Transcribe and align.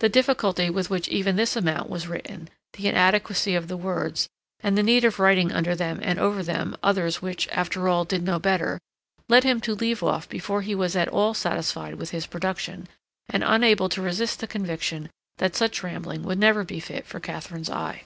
The 0.00 0.10
difficulty 0.10 0.68
with 0.68 0.90
which 0.90 1.08
even 1.08 1.36
this 1.36 1.56
amount 1.56 1.88
was 1.88 2.06
written, 2.08 2.50
the 2.74 2.88
inadequacy 2.88 3.54
of 3.54 3.68
the 3.68 3.76
words, 3.78 4.28
and 4.60 4.76
the 4.76 4.82
need 4.82 5.02
of 5.02 5.18
writing 5.18 5.50
under 5.50 5.74
them 5.74 5.98
and 6.02 6.18
over 6.18 6.42
them 6.42 6.76
others 6.82 7.22
which, 7.22 7.48
after 7.48 7.88
all, 7.88 8.04
did 8.04 8.22
no 8.22 8.38
better, 8.38 8.78
led 9.30 9.44
him 9.44 9.62
to 9.62 9.74
leave 9.74 10.02
off 10.02 10.28
before 10.28 10.60
he 10.60 10.74
was 10.74 10.94
at 10.94 11.08
all 11.08 11.32
satisfied 11.32 11.94
with 11.94 12.10
his 12.10 12.26
production, 12.26 12.86
and 13.30 13.42
unable 13.42 13.88
to 13.88 14.02
resist 14.02 14.40
the 14.40 14.46
conviction 14.46 15.08
that 15.38 15.56
such 15.56 15.82
rambling 15.82 16.22
would 16.24 16.38
never 16.38 16.62
be 16.62 16.78
fit 16.78 17.06
for 17.06 17.18
Katharine's 17.18 17.70
eye. 17.70 18.02